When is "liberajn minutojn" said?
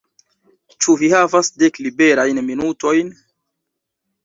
1.87-3.15